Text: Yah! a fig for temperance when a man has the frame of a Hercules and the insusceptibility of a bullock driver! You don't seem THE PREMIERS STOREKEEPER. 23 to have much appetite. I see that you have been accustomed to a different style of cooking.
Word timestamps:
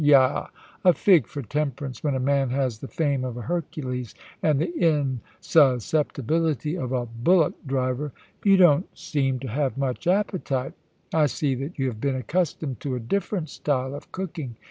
Yah! 0.03 0.47
a 0.83 0.93
fig 0.93 1.27
for 1.27 1.43
temperance 1.43 2.03
when 2.03 2.15
a 2.15 2.19
man 2.19 2.49
has 2.49 2.79
the 2.79 2.87
frame 2.87 3.23
of 3.23 3.37
a 3.37 3.43
Hercules 3.43 4.15
and 4.41 4.59
the 4.59 4.73
insusceptibility 4.75 6.75
of 6.75 6.91
a 6.91 7.05
bullock 7.05 7.53
driver! 7.67 8.11
You 8.43 8.57
don't 8.57 8.87
seem 8.97 9.35
THE 9.37 9.41
PREMIERS 9.45 9.73
STOREKEEPER. 9.73 9.79
23 9.79 9.99
to 10.07 10.07
have 10.07 10.07
much 10.07 10.07
appetite. 10.33 10.73
I 11.13 11.25
see 11.27 11.53
that 11.53 11.77
you 11.77 11.85
have 11.85 12.01
been 12.01 12.15
accustomed 12.15 12.79
to 12.79 12.95
a 12.95 12.99
different 12.99 13.49
style 13.49 13.93
of 13.93 14.11
cooking. 14.11 14.55